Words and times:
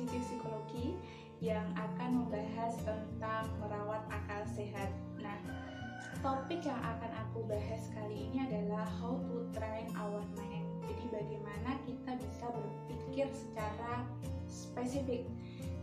Positif 0.00 0.32
Psikologi 0.32 0.96
yang 1.44 1.76
akan 1.76 2.24
membahas 2.24 2.72
tentang 2.88 3.52
merawat 3.60 4.00
akal 4.08 4.40
sehat. 4.48 4.88
Nah, 5.20 5.36
topik 6.24 6.64
yang 6.64 6.80
akan 6.80 7.12
aku 7.20 7.44
bahas 7.44 7.84
kali 7.92 8.32
ini 8.32 8.48
adalah 8.48 8.88
how 8.96 9.20
to 9.28 9.44
train 9.52 9.92
our 10.00 10.24
mind. 10.40 10.64
Jadi 10.88 11.04
bagaimana 11.12 11.76
kita 11.84 12.16
bisa 12.16 12.48
berpikir 12.48 13.28
secara 13.28 14.08
spesifik. 14.48 15.28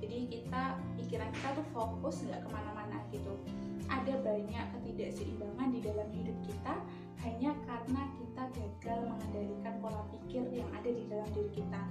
Jadi 0.02 0.34
kita 0.34 0.82
pikiran 0.98 1.30
kita 1.38 1.54
tuh 1.54 1.68
fokus 1.70 2.26
nggak 2.26 2.42
ke 2.42 2.50
mana-mana 2.50 2.98
gitu. 3.14 3.38
Ada 3.86 4.18
banyak 4.26 4.66
ketidakseimbangan 4.82 5.78
di 5.78 5.80
dalam 5.86 6.10
hidup 6.10 6.38
kita 6.42 6.74
hanya 7.22 7.54
karena 7.70 8.02
kita 8.18 8.44
gagal 8.50 9.00
mengendalikan 9.14 9.78
pola 9.78 10.02
pikir 10.10 10.42
yang 10.50 10.66
ada 10.74 10.90
di 10.90 11.06
dalam 11.06 11.30
diri 11.38 11.54
kita. 11.54 11.86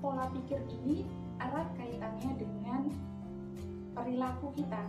Pola 0.00 0.32
pikir 0.32 0.64
ini 0.80 1.04
erat 1.36 1.68
kaitannya 1.76 2.32
dengan 2.40 2.88
perilaku 3.92 4.52
kita. 4.56 4.80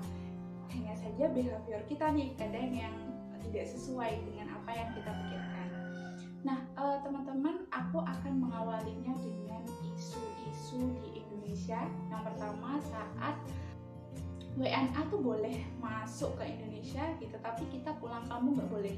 Hanya 0.71 0.95
saja 0.95 1.27
behavior 1.35 1.83
kita 1.91 2.15
nih 2.15 2.31
kadang 2.39 2.71
yang 2.71 2.95
tidak 3.43 3.67
sesuai 3.67 4.23
dengan 4.23 4.55
apa 4.55 4.71
yang 4.71 4.89
kita 4.95 5.11
pikirkan. 5.11 5.67
Nah, 6.41 6.59
eh, 6.63 6.97
teman-teman, 7.03 7.67
aku 7.69 7.99
akan 8.01 8.33
mengawalinya 8.39 9.13
dengan 9.19 9.61
isu-isu 9.93 10.81
di 11.03 11.21
Indonesia. 11.21 11.83
Yang 12.09 12.21
pertama 12.31 12.79
saat 12.87 13.35
WNA 14.55 15.01
tuh 15.11 15.21
boleh 15.21 15.59
masuk 15.83 16.33
ke 16.39 16.47
Indonesia 16.47 17.03
gitu, 17.19 17.35
tapi 17.43 17.67
kita 17.69 17.93
pulang 17.99 18.23
kamu 18.31 18.57
nggak 18.57 18.71
boleh. 18.71 18.95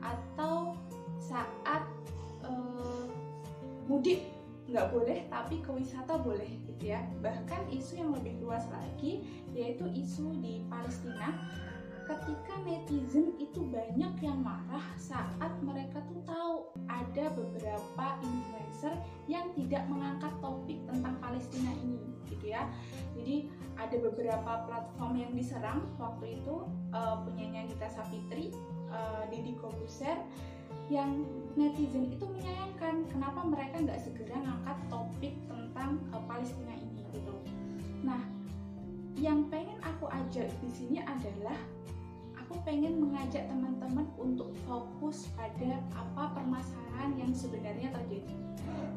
Atau 0.00 0.74
saat 1.20 1.84
uh, 2.48 3.04
mudik 3.86 4.39
nggak 4.70 4.88
boleh, 4.94 5.26
tapi 5.26 5.58
ke 5.58 5.70
wisata 5.74 6.14
boleh 6.22 6.48
gitu 6.70 6.94
ya. 6.94 7.02
Bahkan 7.18 7.68
isu 7.74 7.98
yang 7.98 8.10
lebih 8.14 8.38
luas 8.38 8.64
lagi 8.70 9.26
yaitu 9.52 9.90
isu 9.90 10.30
di 10.38 10.62
Palestina. 10.70 11.34
Ketika 12.06 12.58
netizen 12.66 13.38
itu 13.38 13.70
banyak 13.70 14.18
yang 14.18 14.42
marah 14.42 14.82
saat 14.98 15.54
mereka 15.62 16.02
tuh 16.10 16.18
tahu 16.26 16.56
ada 16.90 17.30
beberapa 17.38 18.06
influencer 18.18 18.98
yang 19.30 19.46
tidak 19.54 19.86
mengangkat 19.86 20.34
topik 20.42 20.82
tentang 20.90 21.14
Palestina 21.22 21.70
ini 21.86 22.10
gitu 22.26 22.50
ya. 22.50 22.66
Jadi 23.14 23.46
ada 23.78 23.96
beberapa 24.02 24.52
platform 24.66 25.22
yang 25.22 25.32
diserang. 25.38 25.86
Waktu 26.02 26.42
itu 26.42 26.66
uh, 26.90 27.22
punyanya 27.22 27.70
Nita 27.70 27.86
Sapitri 27.86 28.50
uh, 28.90 29.30
Deddy 29.30 29.54
Kobuser 29.54 30.18
yang 30.90 31.22
netizen 31.54 32.10
itu 32.10 32.26
menyayangkan 32.26 33.06
kenapa 33.08 33.46
mereka 33.46 33.78
nggak 33.78 34.02
segera 34.02 34.36
ngangkat 34.42 34.78
topik 34.90 35.34
tentang 35.46 36.02
uh, 36.10 36.22
Palestina 36.26 36.74
ini 36.74 37.06
gitu 37.14 37.34
nah 38.02 38.20
yang 39.16 39.46
pengen 39.46 39.78
aku 39.86 40.10
ajak 40.10 40.50
di 40.58 40.70
sini 40.72 40.98
adalah 41.06 41.54
aku 42.50 42.66
pengen 42.66 42.98
mengajak 42.98 43.46
teman-teman 43.46 44.10
untuk 44.18 44.50
fokus 44.66 45.30
pada 45.38 45.78
apa 45.94 46.34
permasalahan 46.34 47.14
yang 47.14 47.30
sebenarnya 47.30 47.94
terjadi. 47.94 48.34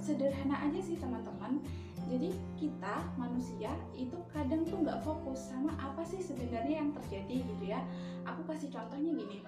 Sederhana 0.01 0.57
aja 0.57 0.81
sih 0.81 0.97
teman-teman. 0.97 1.61
Jadi 2.09 2.33
kita 2.57 3.05
manusia 3.13 3.69
itu 3.93 4.17
kadang 4.33 4.65
tuh 4.65 4.81
nggak 4.81 5.05
fokus 5.05 5.53
sama 5.53 5.69
apa 5.77 6.01
sih 6.01 6.17
sebenarnya 6.17 6.81
yang 6.81 6.97
terjadi 6.97 7.45
gitu 7.45 7.63
ya. 7.69 7.85
Aku 8.25 8.41
kasih 8.49 8.73
contohnya 8.73 9.13
gini. 9.13 9.45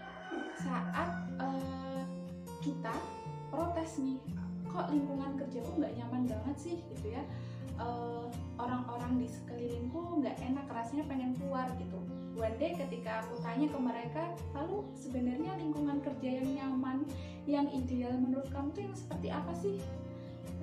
Saat 0.61 1.09
uh, 1.41 2.04
kita 2.65 2.93
protes 3.53 4.01
nih, 4.01 4.17
kok 4.65 4.89
lingkungan 4.89 5.37
kerjaku 5.37 5.69
nggak 5.77 5.93
nyaman 6.01 6.25
banget 6.25 6.57
sih 6.57 6.77
gitu 6.97 7.13
ya. 7.13 7.21
orang 7.75 8.31
orang-orang 8.55 9.19
di 9.19 9.27
sekelilingku 9.27 10.23
nggak 10.23 10.39
enak 10.39 10.63
rasanya 10.71 11.05
pengen 11.11 11.35
keluar 11.37 11.67
gitu. 11.75 11.99
One 12.39 12.55
day 12.55 12.71
ketika 12.71 13.23
aku 13.27 13.35
tanya 13.43 13.67
ke 13.67 13.79
mereka 13.79 14.23
lalu 14.55 14.87
sebenarnya 14.95 15.59
lingkungan 15.59 15.99
kerja 15.99 16.39
yang 16.39 16.49
nyaman 16.55 17.03
yang 17.43 17.67
ideal 17.75 18.15
menurut 18.15 18.47
kamu 18.55 18.71
tuh 18.71 18.81
yang 18.87 18.95
seperti 18.95 19.27
apa 19.27 19.53
sih? 19.59 19.77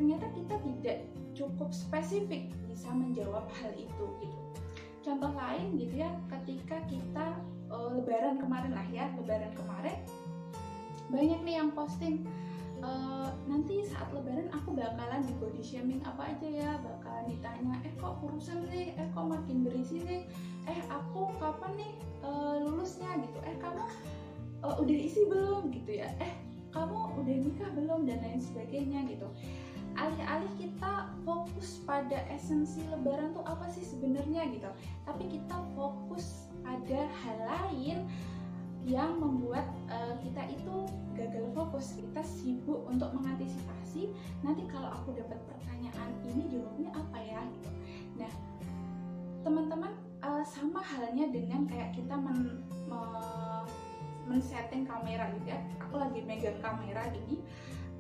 Ternyata 0.01 0.27
kita 0.33 0.57
tidak 0.57 0.99
cukup 1.37 1.69
spesifik 1.73 2.49
bisa 2.65 2.89
menjawab 2.93 3.45
hal 3.61 3.73
itu 3.77 4.05
gitu. 4.25 4.41
Contoh 5.05 5.37
lain 5.37 5.77
gitu 5.77 6.01
ya 6.01 6.11
ketika 6.33 6.81
kita 6.89 7.37
uh, 7.69 7.93
lebaran 7.93 8.41
kemarin 8.41 8.73
lah 8.73 8.89
ya 8.89 9.12
lebaran 9.21 9.53
kemarin 9.53 10.01
banyak 11.12 11.41
nih 11.45 11.55
yang 11.61 11.71
posting 11.77 12.25
uh, 12.81 13.31
nanti 13.47 13.84
saat 13.84 14.09
lebaran 14.11 14.49
aku 14.50 14.73
bakalan 14.73 15.23
di 15.23 15.33
body 15.39 15.62
shaming 15.62 16.00
apa 16.03 16.33
aja 16.33 16.49
ya? 16.49 16.71
Bakalan 16.81 17.25
ditanya 17.28 17.75
eh 17.84 17.93
kok 18.00 18.19
kurusan 18.25 18.65
nih 18.73 18.97
eh 18.97 19.06
kok 19.12 19.28
makin 19.28 19.62
berisi 19.62 20.00
nih 20.03 20.23
eh 20.67 20.81
aku 20.89 21.31
kapan 21.37 21.73
nih 21.77 21.93
uh, 22.25 22.65
lulusnya? 22.65 23.12
Gitu. 23.21 23.39
Eh 23.45 23.56
kamu 23.61 23.83
uh, 24.65 24.77
udah 24.81 24.97
isi 24.97 25.23
belum? 25.28 25.71
Gitu 25.71 26.00
ya. 26.03 26.09
Eh 26.19 26.33
kamu 26.73 27.21
udah 27.23 27.37
nikah 27.37 27.71
belum? 27.77 28.09
Dan 28.09 28.19
lain 28.25 28.41
sebagainya 28.41 29.05
gitu. 29.06 29.29
Alih-alih 29.93 30.53
kita 30.56 31.12
fokus 31.29 31.84
pada 31.84 32.25
esensi 32.33 32.81
lebaran 32.89 33.37
tuh 33.37 33.44
apa 33.44 33.69
sih 33.69 33.84
sebenarnya 33.84 34.49
gitu. 34.49 34.73
Tapi 35.05 35.25
kita 35.29 35.61
fokus 35.77 36.49
pada 36.65 37.05
hal 37.21 37.39
lain 37.44 38.09
yang 38.82 39.19
membuat 39.22 39.66
uh, 39.87 40.19
kita 40.19 40.43
itu 40.50 40.91
gagal 41.15 41.47
fokus 41.54 41.94
kita 41.94 42.22
sibuk 42.26 42.82
untuk 42.91 43.15
mengantisipasi 43.15 44.10
nanti 44.43 44.66
kalau 44.66 44.91
aku 44.91 45.15
dapat 45.15 45.38
pertanyaan 45.47 46.10
ini 46.26 46.50
jawabnya 46.50 46.91
apa 46.91 47.19
ya 47.22 47.41
gitu. 47.47 47.70
Nah 48.19 48.32
teman-teman 49.43 49.93
uh, 50.22 50.43
sama 50.47 50.82
halnya 50.82 51.31
dengan 51.31 51.66
kayak 51.66 51.94
kita 51.94 52.15
men, 52.15 52.62
me, 52.87 53.03
men-setting 54.26 54.87
kamera 54.87 55.28
gitu 55.34 55.50
ya 55.50 55.59
aku 55.82 55.99
lagi 55.99 56.22
megang 56.22 56.56
kamera 56.62 57.10
gini 57.10 57.42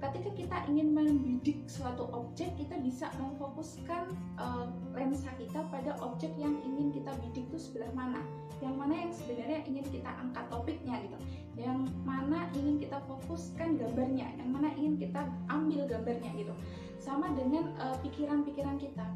ketika 0.02 0.30
kita 0.34 0.58
ingin 0.66 0.90
membidik 0.90 1.62
suatu 1.70 2.10
objek 2.10 2.50
kita 2.58 2.74
bisa 2.82 3.06
memfokuskan 3.22 4.10
uh, 4.34 4.66
lensa 4.98 5.30
kita 5.38 5.62
pada 5.70 5.94
objek 6.02 6.34
yang 6.34 6.58
ingin 6.66 6.90
kita 6.90 7.14
bidik 7.22 7.46
itu 7.46 7.70
sebelah 7.70 7.90
mana. 7.94 8.18
Yang 8.58 8.74
mana 8.74 8.94
yang 8.98 9.12
sebenarnya 9.14 9.60
ingin 9.66 9.86
kita 9.94 10.10
angkat 10.10 10.44
topiknya 10.50 10.98
gitu. 11.06 11.18
Yang 11.54 11.86
mana 12.02 12.50
ingin 12.58 12.82
kita 12.82 12.98
fokuskan 13.06 13.78
gambarnya. 13.78 14.26
Yang 14.42 14.50
mana 14.50 14.68
ingin 14.74 14.94
kita 14.98 15.20
ambil 15.46 15.86
gambarnya 15.86 16.30
gitu. 16.34 16.54
Sama 17.02 17.30
dengan 17.34 17.70
eh, 17.78 17.96
pikiran-pikiran 18.06 18.78
uh, 18.78 18.82
kita. 18.82 19.06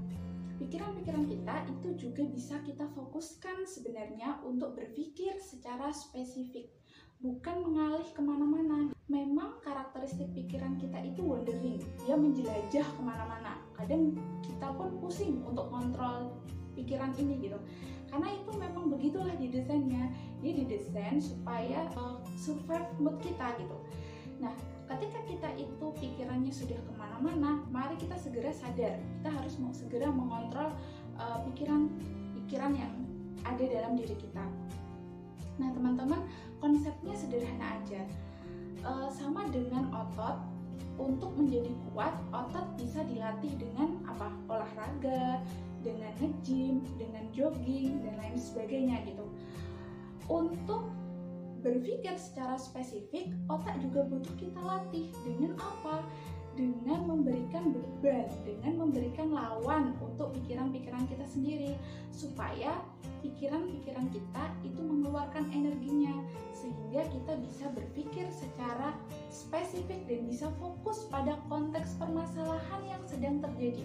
Pikiran-pikiran 0.59 1.25
kita 1.31 1.55
itu 1.71 1.89
juga 1.95 2.23
bisa 2.27 2.59
kita 2.67 2.91
fokuskan 2.95 3.67
sebenarnya 3.67 4.43
untuk 4.43 4.75
berpikir 4.75 5.39
secara 5.39 5.95
spesifik 5.95 6.67
bukan 7.21 7.57
mengalih 7.65 8.09
ke 8.13 8.21
mana-mana. 8.21 8.93
Memang 9.09 9.63
karakteristik 9.65 10.29
pikiran 10.37 10.77
kita 10.77 10.99
itu 11.01 11.23
wandering. 11.25 11.81
Dia 12.05 12.15
menjelajah 12.19 12.87
ke 12.87 13.01
mana-mana. 13.01 13.63
Kadang 13.77 14.19
kita 14.45 14.69
pun 14.77 15.01
pusing 15.01 15.41
untuk 15.47 15.73
kontrol 15.73 16.37
pikiran 16.77 17.17
ini 17.17 17.41
gitu. 17.41 17.59
Karena 18.07 18.29
itu 18.31 18.51
memang 18.55 18.93
begitulah 18.93 19.35
didesainnya 19.41 20.13
dia 20.45 20.53
didesain 20.53 21.19
supaya 21.19 21.89
uh, 21.97 22.21
survive 22.37 22.87
mood 23.01 23.17
kita 23.25 23.57
gitu. 23.57 23.77
Nah 24.39 24.53
ketika 24.87 25.19
kita 25.27 25.51
itu 25.59 25.87
pikirannya 25.99 26.53
sudah 26.53 26.79
ke 26.79 26.93
mana-mana 26.95 27.65
mari 27.73 27.97
kita 27.97 28.15
segera 28.21 28.53
sadar. 28.53 29.01
Kita 29.01 29.31
harus 29.33 29.57
mau 29.59 29.73
segera 29.73 30.13
mengontrol 30.13 30.71
uh, 31.17 31.41
pikiran 31.51 31.89
pikiran 32.45 32.77
yang 32.77 32.93
ada 33.43 33.65
dalam 33.65 33.99
diri 33.99 34.15
kita 34.15 34.45
Nah, 35.57 35.69
teman-teman, 35.73 36.21
konsepnya 36.61 37.15
sederhana 37.17 37.81
aja. 37.81 38.03
E, 38.85 38.91
sama 39.13 39.49
dengan 39.49 39.89
otot, 39.93 40.37
untuk 40.97 41.33
menjadi 41.37 41.69
kuat, 41.93 42.17
otot 42.33 42.65
bisa 42.81 43.05
dilatih 43.05 43.53
dengan 43.61 44.01
apa? 44.09 44.33
Olahraga, 44.49 45.45
dengan 45.85 46.13
nge-gym, 46.21 46.81
dengan 46.97 47.25
jogging, 47.37 48.01
dan 48.05 48.17
lain 48.17 48.37
sebagainya 48.41 49.05
gitu. 49.05 49.25
Untuk 50.27 50.89
berpikir 51.61 52.17
secara 52.17 52.57
spesifik, 52.57 53.33
otak 53.49 53.77
juga 53.85 54.09
butuh 54.09 54.35
kita 54.41 54.61
latih 54.61 55.09
dengan 55.25 55.57
apa? 55.61 56.05
dengan 56.57 57.05
memberikan 57.05 57.71
beban, 57.71 58.27
dengan 58.49 58.89
memberikan 58.89 59.29
lawan 59.29 59.93
untuk 60.01 60.26
pikiran-pikiran 60.77 61.05
kita 61.09 61.27
sendiri, 61.27 61.73
supaya 62.13 62.77
pikiran-pikiran 63.25 64.07
kita 64.13 64.45
itu 64.63 64.81
mengeluarkan 64.81 65.49
energinya, 65.51 66.13
sehingga 66.53 67.09
kita 67.09 67.33
bisa 67.41 67.67
berpikir 67.73 68.29
secara 68.29 68.93
spesifik 69.33 70.05
dan 70.05 70.29
bisa 70.29 70.53
fokus 70.61 71.09
pada 71.09 71.41
konteks 71.49 71.97
permasalahan 71.97 72.83
yang 72.85 73.03
sedang 73.09 73.41
terjadi. 73.41 73.85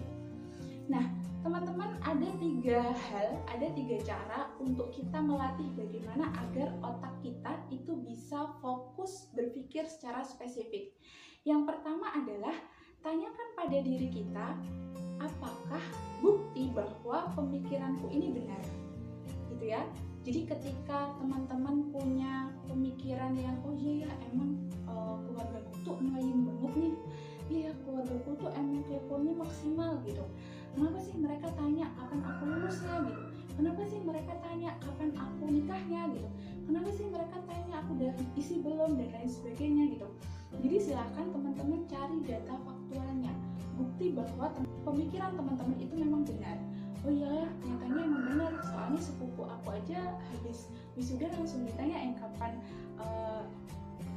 Nah, 0.92 1.08
teman-teman, 1.42 1.96
ada 2.04 2.30
tiga 2.38 2.84
hal, 2.84 3.40
ada 3.48 3.68
tiga 3.72 3.98
cara 4.04 4.52
untuk 4.60 4.92
kita 4.92 5.24
melatih 5.24 5.72
bagaimana 5.80 6.28
agar 6.48 6.76
otak 6.84 7.16
kita 7.24 7.54
itu 7.72 7.96
bisa 8.04 8.52
fokus 8.60 9.32
berpikir 9.32 9.88
secara 9.88 10.26
spesifik. 10.28 10.92
Yang 11.48 11.74
pertama 11.74 12.14
adalah 12.14 12.54
tanyakan 13.02 13.48
pada 13.58 13.78
diri 13.82 14.08
kita, 14.14 14.54
apakah 15.18 15.84
bukti 16.22 16.70
bahwa 16.70 17.34
pemikiranku 17.34 18.10
ini 18.14 18.30
benar? 18.30 18.62
Gitu 19.50 19.66
ya. 19.66 19.82
Jadi 20.22 20.46
ketika 20.46 21.18
teman-teman 21.18 21.90
punya 21.90 22.54
pemikiran 22.70 23.34
yang 23.34 23.58
oh 23.66 23.74
iya 23.74 24.06
ya 24.06 24.12
emang 24.30 24.54
uh, 24.86 25.18
keluargaku 25.26 25.74
tuh 25.82 25.98
ngayun 25.98 26.46
banget 26.46 26.74
nih. 26.78 26.96
Iya 27.50 27.72
keluargaku 27.82 28.38
tuh 28.38 28.54
emang 28.54 28.86
keponya 28.86 29.34
maksimal 29.34 29.98
gitu. 30.06 30.22
Kenapa 30.78 30.98
sih 31.02 31.18
mereka 31.18 31.50
tanya 31.58 31.90
kapan 31.98 32.22
aku 32.22 32.42
lulusnya 32.48 32.96
gitu. 33.10 33.22
Kenapa 33.58 33.82
sih 33.90 34.00
mereka 34.00 34.34
tanya 34.46 34.70
kapan 34.78 35.10
aku 35.18 35.44
nikahnya? 35.50 36.02
gitu. 36.14 36.30
Kenapa 36.70 36.90
sih 36.94 37.06
mereka 37.10 37.38
tanya 37.50 37.74
aku 37.82 37.90
udah 37.98 38.14
isi 38.38 38.56
belum 38.62 39.02
dan 39.02 39.10
lain 39.10 39.30
sebagainya 39.30 39.84
gitu. 39.90 40.08
Jadi 40.62 40.78
silahkan 40.78 41.26
teman-teman 41.34 41.82
cari 41.90 42.18
data 42.30 42.56
faktualnya 42.92 43.32
bukti 43.80 44.12
bahwa 44.12 44.52
pemikiran 44.84 45.32
teman-teman 45.40 45.80
itu 45.80 45.96
memang 45.96 46.28
benar. 46.28 46.60
Oh 47.08 47.10
iya 47.10 47.48
nyatanya 47.64 48.02
emang 48.04 48.24
benar. 48.28 48.52
Soalnya 48.68 49.00
sepupu 49.00 49.48
aku 49.48 49.80
aja 49.80 50.20
habis 50.20 50.68
wisuda 51.00 51.32
langsung 51.32 51.64
ditanya 51.64 51.98
yang 52.04 52.14
kapan 52.20 52.60
uh, 53.00 53.48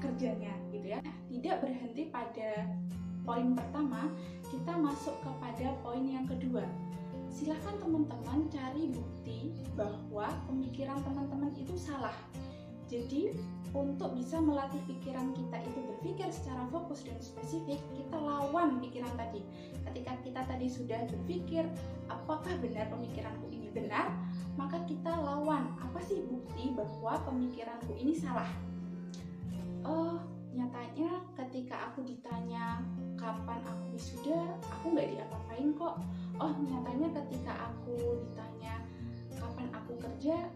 kerjanya? 0.02 0.50
Gitu 0.74 0.90
ya. 0.90 0.98
Tidak 1.30 1.56
berhenti 1.62 2.10
pada 2.10 2.66
poin 3.22 3.54
pertama 3.54 4.10
kita 4.50 4.74
masuk 4.74 5.14
kepada 5.22 5.70
poin 5.86 6.02
yang 6.02 6.26
kedua. 6.26 6.66
Silahkan 7.30 7.78
teman-teman 7.78 8.50
cari 8.50 8.90
bukti 8.90 9.54
bahwa 9.78 10.34
pemikiran 10.50 10.98
teman-teman 11.06 11.54
itu 11.54 11.78
salah 11.78 12.14
jadi 12.88 13.32
untuk 13.74 14.14
bisa 14.14 14.38
melatih 14.38 14.78
pikiran 14.86 15.34
kita 15.34 15.58
itu 15.66 15.78
berpikir 15.82 16.28
secara 16.30 16.62
fokus 16.70 17.02
dan 17.02 17.18
spesifik, 17.18 17.82
kita 17.98 18.14
lawan 18.14 18.78
pikiran 18.78 19.10
tadi. 19.18 19.42
Ketika 19.90 20.14
kita 20.22 20.40
tadi 20.46 20.70
sudah 20.70 21.02
berpikir, 21.10 21.66
apakah 22.06 22.54
benar 22.62 22.86
pemikiranku 22.94 23.50
ini 23.50 23.68
benar, 23.74 24.14
maka 24.54 24.78
kita 24.86 25.10
lawan 25.10 25.74
apa 25.82 25.98
sih 26.06 26.22
bukti 26.22 26.70
bahwa 26.70 27.18
pemikiranku 27.26 27.98
ini 27.98 28.14
salah. 28.14 28.46
Oh, 29.82 30.22
nyatanya 30.54 31.18
ketika 31.34 31.90
aku 31.90 32.06
ditanya 32.06 32.78
kapan 33.18 33.58
aku 33.66 33.84
wisuda, 33.90 34.54
aku 34.70 34.94
nggak 34.94 35.18
diapa-apain 35.18 35.74
kok. 35.74 35.98
Oh, 36.38 36.54
nyatanya 36.62 37.10
ketika 37.10 37.52
aku 37.74 38.22
ditanya 38.22 38.78
kapan 39.34 39.66
aku 39.74 39.98
kerja, 39.98 40.46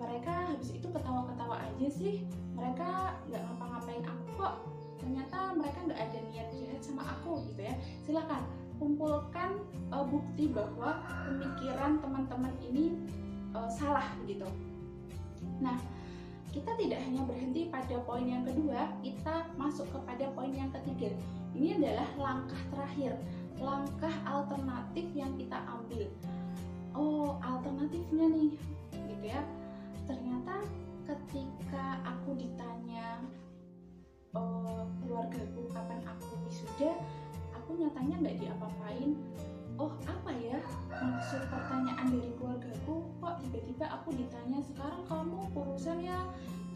mereka 0.00 0.33
habis 0.64 0.80
itu 0.80 0.88
ketawa-ketawa 0.88 1.60
aja 1.60 1.88
sih. 1.92 2.24
Mereka 2.56 2.88
nggak 3.28 3.42
ngapa-ngapain 3.44 4.00
aku 4.00 4.24
kok. 4.40 4.54
Ternyata 4.96 5.52
mereka 5.52 5.78
nggak 5.84 6.00
ada 6.00 6.18
niat 6.32 6.48
jahat 6.56 6.80
sama 6.80 7.04
aku 7.04 7.44
gitu 7.52 7.68
ya. 7.68 7.76
Silakan 8.08 8.48
kumpulkan 8.80 9.60
uh, 9.92 10.08
bukti 10.08 10.48
bahwa 10.48 11.04
pemikiran 11.28 12.00
teman-teman 12.00 12.56
ini 12.64 12.96
uh, 13.52 13.68
salah 13.68 14.08
gitu. 14.24 14.48
Nah 15.60 15.76
kita 16.48 16.72
tidak 16.80 17.04
hanya 17.04 17.28
berhenti 17.28 17.68
pada 17.68 18.00
poin 18.00 18.24
yang 18.24 18.48
kedua 18.48 18.88
kita 19.04 19.44
masuk 19.60 19.84
kepada 19.92 20.32
poin 20.32 20.48
yang 20.48 20.72
ketiga. 20.80 21.12
Ini 21.52 21.76
adalah 21.76 22.08
langkah 22.16 22.62
terakhir 22.72 23.20
langkah 23.60 24.16
alternatif 24.24 25.12
yang 25.12 25.36
kita 25.36 25.60
ambil. 25.68 26.08
Oh 26.96 27.36
alternatifnya 27.44 28.32
nih 28.32 28.56
gitu 29.12 29.28
ya 29.28 29.44
ternyata 30.04 30.64
ketika 31.04 32.00
aku 32.04 32.36
ditanya 32.36 33.20
uh, 34.36 34.84
keluargaku 35.00 35.68
kapan 35.72 36.00
aku 36.04 36.36
wisuda 36.48 36.96
aku 37.52 37.80
nyatanya 37.80 38.14
nggak 38.20 38.38
diapa-apain. 38.40 39.16
Oh 39.74 39.90
apa 40.06 40.30
ya 40.38 40.62
maksud 40.94 41.50
pertanyaan 41.50 42.06
dari 42.14 42.30
keluargaku 42.38 43.10
kok 43.18 43.34
tiba-tiba 43.42 43.86
aku 43.90 44.14
ditanya 44.14 44.62
sekarang 44.62 45.02
kamu 45.10 45.38
urusan 45.50 45.98
ya? 46.04 46.20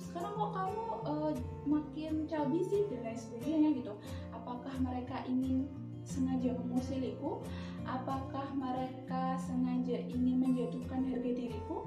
Sekarang 0.02 0.34
kok 0.34 0.52
kamu 0.56 0.84
uh, 1.06 1.32
makin 1.69 2.26
cabi 2.26 2.60
sih? 2.66 2.90
dan 2.90 3.06
lain 3.06 3.19
sebagainya 3.19 3.69
gitu. 3.78 3.92
Apakah 4.34 4.74
mereka 4.82 5.22
ingin 5.31 5.70
sengaja 6.08 6.56
memusiliku 6.56 7.44
apakah 7.84 8.48
mereka 8.56 9.36
sengaja 9.36 9.96
ingin 10.08 10.40
menjatuhkan 10.40 11.04
harga 11.04 11.31
diriku 11.36 11.84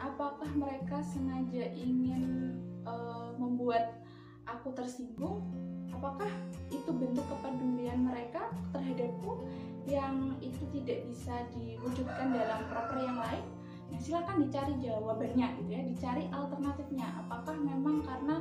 apakah 0.00 0.48
mereka 0.56 1.04
sengaja 1.04 1.68
ingin 1.76 2.56
uh, 2.88 3.36
membuat 3.36 4.00
aku 4.48 4.72
tersinggung? 4.72 5.44
Apakah 5.92 6.28
itu 6.72 6.90
bentuk 6.90 7.26
kepedulian 7.28 8.08
mereka 8.08 8.48
terhadapku 8.72 9.44
yang 9.84 10.32
itu 10.40 10.64
tidak 10.72 11.04
bisa 11.04 11.44
diwujudkan 11.52 12.32
dalam 12.32 12.60
proper 12.72 12.98
yang 13.04 13.20
lain? 13.20 13.44
Nah 13.90 13.98
silakan 14.00 14.48
dicari 14.48 14.74
jawabannya 14.80 15.46
gitu 15.60 15.70
ya 15.70 15.82
dicari 15.84 16.24
alternatifnya. 16.32 17.06
Apakah 17.26 17.58
memang 17.58 18.00
karena 18.06 18.40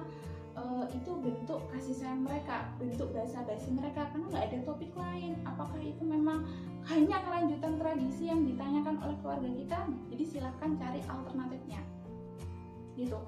uh, 0.58 0.86
itu 0.90 1.12
bentuk 1.22 1.62
kasih 1.70 1.96
sayang 1.96 2.26
mereka 2.26 2.70
bentuk 2.82 3.14
bahasa 3.14 3.46
basi 3.46 3.70
mereka 3.70 4.10
karena 4.10 4.26
nggak 4.32 4.46
ada 4.50 4.60
topik 4.66 4.94
lain. 4.98 5.38
Apakah 5.46 5.82
itu 5.82 6.04
memang 6.06 6.46
hanya 6.90 7.22
kelanjutan 7.22 7.78
tradisi 7.78 8.32
yang 8.32 8.42
ditanyakan 8.46 8.98
oleh 9.06 9.18
keluarga 9.22 9.50
kita? 9.54 9.80
Jadi 10.10 10.24
silahkan 10.26 10.70
cari 10.80 11.02
alternatifnya. 11.06 11.82
Gitu. 12.98 13.20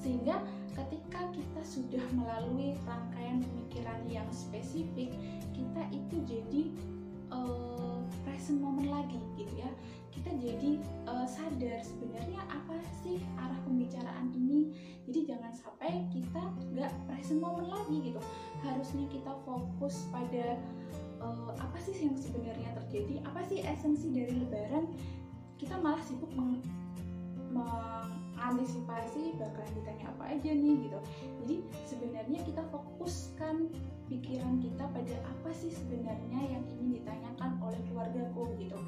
Sehingga 0.00 0.42
ketika 0.74 1.20
kita 1.30 1.62
sudah 1.62 2.04
melalui 2.16 2.74
rangkaian 2.88 3.44
pemikiran 3.44 4.00
yang 4.08 4.26
spesifik 4.32 5.12
kita 5.52 5.82
itu 5.92 6.16
jadi 6.24 6.62
uh, 7.30 7.99
present 8.26 8.58
moment 8.60 8.90
lagi 8.90 9.18
gitu 9.38 9.54
ya. 9.60 9.70
Kita 10.10 10.30
jadi 10.42 10.82
uh, 11.06 11.24
sadar 11.24 11.80
sebenarnya 11.80 12.42
apa 12.50 12.76
sih 13.00 13.22
arah 13.38 13.58
pembicaraan 13.64 14.34
ini. 14.34 14.74
Jadi 15.06 15.30
jangan 15.30 15.52
sampai 15.54 16.04
kita 16.10 16.42
nggak 16.74 16.92
present 17.06 17.40
moment 17.40 17.70
lagi 17.70 18.12
gitu. 18.12 18.20
Harusnya 18.60 19.06
kita 19.08 19.32
fokus 19.46 20.10
pada 20.10 20.58
uh, 21.22 21.52
apa 21.56 21.78
sih 21.80 21.94
yang 21.96 22.18
sebenarnya 22.18 22.74
terjadi 22.84 23.22
apa 23.24 23.40
sih 23.46 23.62
esensi 23.62 24.10
dari 24.10 24.34
lebaran. 24.34 24.90
Kita 25.56 25.76
malah 25.78 26.00
sibuk 26.04 26.32
meng 26.32 26.60
mengantisipasi 28.34 29.34
bakal 29.38 29.64
ditanya 29.74 30.10
apa 30.10 30.24
aja 30.34 30.50
nih 30.50 30.76
gitu. 30.88 30.98
Jadi 31.42 31.56
sebenarnya 31.86 32.40
kita 32.46 32.62
fokuskan 32.70 33.70
pikiran 34.10 34.58
kita 34.58 34.84
pada 34.90 35.14
apa 35.26 35.50
sih 35.54 35.70
sebenarnya 35.70 36.40
yang 36.58 36.64
ingin 36.66 37.02
ditanyakan 37.02 37.58
oleh 37.62 37.80
keluargaku 37.90 38.42
gitu. 38.58 38.78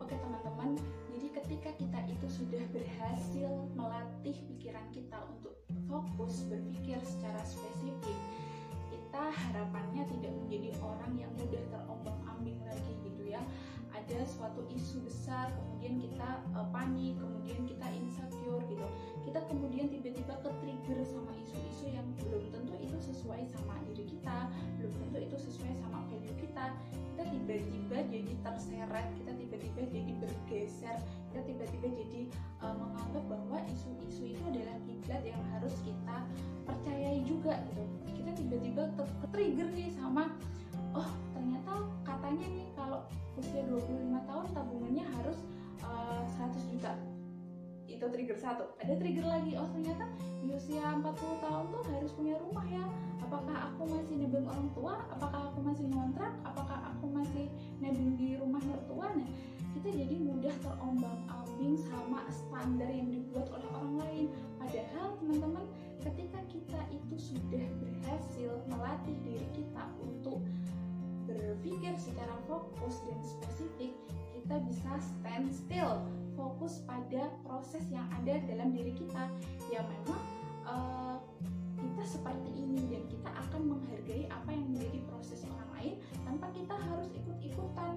Oke 0.00 0.14
teman-teman. 0.16 0.80
Jadi 1.12 1.26
ketika 1.36 1.70
kita 1.76 2.00
itu 2.08 2.26
sudah 2.28 2.64
berhasil 2.72 3.50
melatih 3.76 4.36
pikiran 4.54 4.86
kita 4.92 5.18
untuk 5.28 5.54
fokus 5.90 6.46
berpikir 6.46 6.96
secara 7.02 7.42
spesifik 7.44 8.16
kita 9.10 9.26
harapannya 9.26 10.06
tidak 10.06 10.32
menjadi 10.38 10.70
orang 10.78 11.12
yang 11.18 11.32
mudah 11.34 11.62
terombang-ambing 11.66 12.62
lagi 12.62 12.94
gitu 13.02 13.22
ya 13.26 13.42
ada 14.00 14.24
suatu 14.24 14.64
isu 14.72 15.04
besar 15.04 15.52
kemudian 15.52 16.00
kita 16.00 16.40
uh, 16.56 16.66
panik 16.72 17.14
kemudian 17.20 17.60
kita 17.68 17.86
insecure 17.92 18.62
gitu. 18.72 18.86
Kita 19.28 19.44
kemudian 19.46 19.92
tiba-tiba 19.92 20.34
ke 20.40 20.50
trigger 20.64 21.00
sama 21.04 21.30
isu-isu 21.44 21.92
yang 21.92 22.06
belum 22.24 22.48
tentu 22.48 22.74
itu 22.80 22.98
sesuai 23.12 23.44
sama 23.52 23.76
diri 23.84 24.08
kita 24.08 24.48
belum 24.80 24.92
tentu 24.96 25.18
itu 25.20 25.36
sesuai 25.36 25.72
sama 25.78 26.00
value 26.08 26.36
kita. 26.40 26.72
Kita 27.12 27.22
tiba-tiba 27.28 27.96
jadi 28.08 28.32
terseret 28.40 29.06
kita 29.20 29.32
tiba-tiba 29.36 29.80
jadi 29.92 30.12
bergeser 30.16 30.96
kita 31.30 31.40
tiba-tiba 31.46 31.88
jadi 31.94 32.20
uh, 32.64 32.74
menganggap 32.74 33.24
bahwa 33.28 33.58
isu-isu 33.68 34.34
itu 34.34 34.42
adalah 34.48 34.76
kiblat 34.88 35.22
yang 35.22 35.42
harus 35.54 35.76
kita 35.84 36.16
percayai 36.64 37.20
juga 37.28 37.60
gitu. 37.70 37.84
Kita 38.16 38.30
tiba-tiba 38.34 38.82
ke 38.96 39.26
trigger 39.30 39.68
nih 39.76 39.92
sama 39.94 40.32
oh 40.96 41.29
ternyata 41.40 41.72
katanya 42.04 42.46
nih 42.52 42.68
kalau 42.76 43.00
usia 43.40 43.64
25 43.64 44.28
tahun 44.28 44.46
tabungannya 44.52 45.04
harus 45.08 45.38
uh, 45.80 46.20
eh, 46.20 46.52
100 46.52 46.72
juta. 46.76 46.92
Itu 47.88 48.04
trigger 48.12 48.36
satu. 48.36 48.64
Ada 48.76 49.00
trigger 49.00 49.24
lagi 49.24 49.56
oh 49.56 49.68
ternyata 49.72 50.04
di 50.44 50.52
usia 50.52 50.84
40 51.00 51.00
tahun 51.16 51.64
tuh 51.72 51.82
harus 51.96 52.12
punya 52.12 52.36
rumah 52.36 52.66
ya. 52.68 52.84
Apakah 53.24 53.72
aku 53.72 53.88
masih 53.88 54.14
nebeng 54.20 54.44
orang 54.44 54.68
tua? 54.76 54.94
Apakah 55.16 55.48
aku 55.48 55.60
masih 55.64 55.86
ngontrak? 55.88 56.32
Apakah 56.44 56.78
aku 56.92 57.06
masih 57.08 57.48
nebeng 57.80 58.20
di 58.20 58.36
rumah 58.36 58.60
mertua? 58.60 59.08
Nah 59.16 59.28
kita 59.80 59.88
jadi 59.96 60.16
mudah 60.20 60.54
terombang 60.60 61.18
ambing 61.24 61.80
sama 61.88 62.20
standar 62.28 62.90
yang 62.92 63.08
dibuat 63.08 63.48
oleh 63.48 63.68
orang 63.80 63.94
lain. 63.96 64.26
Padahal 64.60 65.16
teman-teman 65.16 65.64
ketika 66.04 66.39
fokus 72.60 73.00
dan 73.08 73.18
spesifik 73.24 73.92
kita 74.36 74.54
bisa 74.68 74.92
stand 75.00 75.48
still 75.48 76.04
fokus 76.36 76.84
pada 76.84 77.32
proses 77.46 77.84
yang 77.88 78.04
ada 78.20 78.40
dalam 78.44 78.74
diri 78.74 78.92
kita 78.92 79.28
yang 79.72 79.86
memang 79.88 80.22
uh, 80.68 81.16
kita 81.80 82.04
seperti 82.04 82.50
ini 82.60 82.80
dan 82.92 83.02
kita 83.08 83.30
akan 83.48 83.76
menghargai 83.76 84.28
apa 84.28 84.50
yang 84.52 84.66
menjadi 84.68 84.98
proses 85.08 85.40
orang 85.48 85.70
lain 85.80 85.94
tanpa 86.28 86.46
kita 86.52 86.74
harus 86.76 87.08
ikut-ikutan 87.16 87.92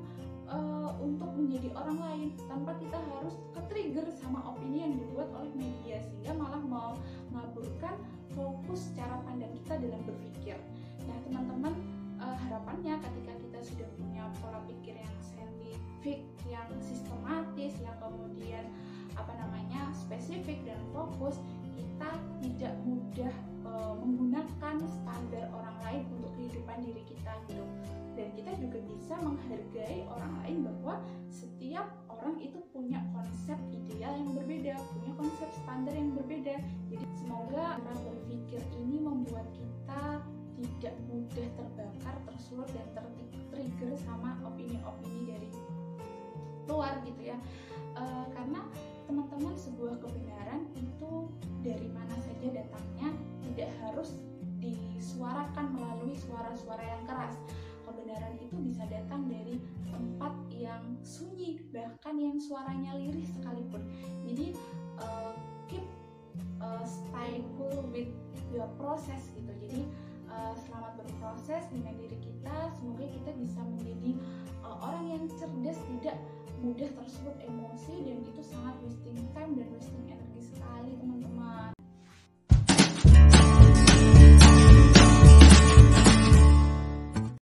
uh, 0.48 0.92
untuk 1.04 1.32
menjadi 1.36 1.70
orang 1.76 2.00
lain 2.00 2.28
tanpa 2.48 2.72
kita 2.80 2.96
harus 2.96 3.36
ke-trigger 3.56 4.08
sama 4.16 4.40
opini 4.56 4.88
yang 4.88 4.94
dibuat 4.96 5.28
oleh 5.36 5.52
media 5.56 6.00
sehingga 6.00 6.34
malah 6.40 6.64
mau 6.64 6.92
mengaburkan 7.32 7.96
fokus 8.34 8.92
cara 8.96 9.20
pandang 9.28 9.52
kita 9.64 9.78
dalam 9.78 10.02
berpikir. 10.08 10.58
Nah, 11.06 11.18
teman-teman 11.28 11.74
uh, 12.24 12.36
harapannya 12.48 12.96
ketika 13.04 13.34
kita 13.44 13.60
sudah 13.60 13.88
punya 14.00 14.24
pola 14.40 14.60
pikir 14.66 14.96
yang 14.96 15.18
saintifik, 15.20 16.24
yang 16.48 16.68
sistematis, 16.80 17.76
yang 17.84 17.98
kemudian 18.00 18.66
apa 19.14 19.34
namanya 19.38 19.92
spesifik 19.94 20.64
dan 20.66 20.80
fokus, 20.96 21.38
kita 21.76 22.10
tidak 22.42 22.74
mudah 22.88 23.34
uh, 23.68 23.94
menggunakan 24.00 24.76
standar 24.82 25.46
orang 25.54 25.78
lain 25.84 26.02
untuk 26.18 26.32
kehidupan 26.40 26.78
diri 26.82 27.04
kita 27.06 27.32
gitu. 27.52 27.66
Dan 28.14 28.30
kita 28.38 28.52
juga 28.62 28.78
bisa 28.86 29.14
menghargai 29.26 30.06
orang 30.06 30.34
lain 30.46 30.58
bahwa 30.70 31.02
setiap 31.34 31.90
orang 32.06 32.38
itu 32.38 32.62
punya 32.70 33.02
konsep 33.10 33.58
ideal 33.74 34.14
yang 34.14 34.32
berbeda 34.38 34.78
punya 34.94 35.12
konsep 35.18 35.50
standar 35.66 35.94
yang 35.98 36.14
berbeda. 36.14 36.56
Jadi 36.94 37.06
semoga 37.18 37.82
cara 37.82 38.00
berpikir 38.06 38.62
ini 38.78 39.02
membuat 39.02 39.50
kita 39.58 40.22
tidak 40.64 40.96
mudah 41.12 41.48
terbakar 41.60 42.16
tersulut 42.32 42.70
dan 42.72 42.88
tertrigger 42.96 43.94
sama 44.08 44.40
opini-opini 44.48 45.22
dari 45.28 45.50
luar 46.68 47.04
gitu 47.04 47.36
ya. 47.36 47.38
E, 48.00 48.04
karena 48.32 48.64
teman-teman 49.04 49.56
sebuah 49.60 50.00
kebenaran 50.00 50.64
itu 50.80 51.28
dari 51.60 51.88
mana 51.92 52.16
saja 52.24 52.64
datangnya 52.64 53.10
tidak 53.52 53.70
harus 53.84 54.16
disuarakan 54.64 55.76
melalui 55.76 56.16
suara-suara 56.16 56.84
yang 56.84 57.04
keras. 57.04 57.36
Kebenaran 57.84 58.40
itu 58.40 58.56
bisa 58.64 58.88
datang 58.88 59.28
dari 59.28 59.60
tempat 59.92 60.34
yang 60.56 60.96
sunyi 61.04 61.60
bahkan 61.76 62.16
yang 62.16 62.40
suaranya 62.40 62.96
lirih 62.96 63.28
sekalipun. 63.28 63.84
Jadi 64.24 64.56
uh, 65.04 65.36
keep 65.68 65.84
uh, 66.64 66.80
stay 66.88 67.44
cool 67.60 67.84
with 67.92 68.08
your 68.56 68.72
process 68.80 69.28
gitu. 69.36 69.52
Jadi 69.68 69.84
uh, 70.34 70.54
selamat 70.66 70.94
berproses 70.98 71.64
dengan 71.70 71.94
diri 72.02 72.18
kita 72.18 72.58
semoga 72.78 73.06
kita 73.06 73.32
bisa 73.38 73.60
menjadi 73.62 74.12
uh, 74.66 74.78
orang 74.82 75.06
yang 75.14 75.24
cerdas 75.38 75.78
tidak 75.98 76.18
mudah 76.64 76.90
tersulut 76.96 77.38
emosi 77.44 77.94
dan 78.08 78.18
itu 78.24 78.42
sangat 78.42 78.76
wasting 78.88 79.20
time 79.36 79.52
dan 79.60 79.68
wasting 79.76 80.06
energi 80.10 80.42
sekali 80.42 80.92
teman-teman 80.98 81.73